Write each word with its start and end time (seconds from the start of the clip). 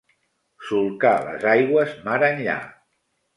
Solcar 0.69 1.11
les 1.27 1.45
aigües 1.51 1.93
mar 2.09 2.17
enllà. 2.31 2.57